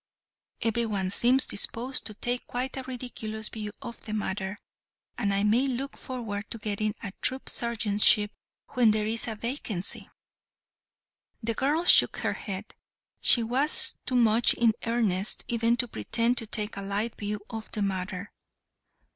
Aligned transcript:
Every 0.61 0.87
one 0.87 1.11
seems 1.11 1.45
disposed 1.45 2.07
to 2.07 2.15
take 2.15 2.47
quite 2.47 2.75
a 2.75 2.81
ridiculous 2.81 3.49
view 3.49 3.71
of 3.83 4.03
the 4.05 4.15
matter, 4.15 4.57
and 5.15 5.31
I 5.31 5.43
may 5.43 5.67
look 5.67 5.95
forward 5.95 6.49
to 6.49 6.57
getting 6.57 6.95
a 7.03 7.11
troop 7.21 7.45
sergeantship 7.47 8.31
when 8.69 8.89
there 8.89 9.05
is 9.05 9.27
a 9.27 9.35
vacancy." 9.35 10.09
The 11.43 11.53
girl 11.53 11.83
shook 11.85 12.17
her 12.17 12.33
head. 12.33 12.73
She 13.19 13.43
was 13.43 13.95
too 14.07 14.15
much 14.15 14.55
in 14.55 14.73
earnest 14.87 15.45
even 15.47 15.77
to 15.77 15.87
pretend 15.87 16.39
to 16.39 16.47
take 16.47 16.77
a 16.77 16.81
light 16.81 17.15
view 17.15 17.39
of 17.51 17.71
the 17.71 17.83
matter. 17.83 18.31